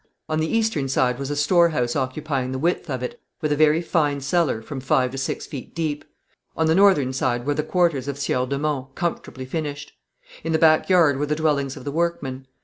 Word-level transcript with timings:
On 0.27 0.39
the 0.39 0.47
eastern 0.49 0.89
side 0.89 1.19
was 1.19 1.29
a 1.29 1.35
storehouse 1.35 1.95
occupying 1.95 2.51
the 2.51 2.57
width 2.57 2.89
of 2.89 3.03
it, 3.03 3.21
with 3.39 3.51
a 3.51 3.55
very 3.55 3.83
fine 3.83 4.19
cellar, 4.19 4.63
from 4.63 4.79
five 4.79 5.11
to 5.11 5.17
six 5.19 5.45
feet 5.45 5.75
deep. 5.75 6.03
On 6.57 6.65
the 6.65 6.73
northern 6.73 7.13
side 7.13 7.45
were 7.45 7.53
the 7.53 7.61
quarters 7.61 8.07
of 8.07 8.17
Sieur 8.17 8.47
de 8.47 8.57
Monts, 8.57 8.89
comfortably 8.95 9.45
finished. 9.45 9.93
In 10.43 10.53
the 10.53 10.57
backyard 10.57 11.17
were 11.17 11.27
the 11.27 11.35
dwellings 11.35 11.77
of 11.77 11.83
the 11.85 11.91
workmen. 11.91 12.47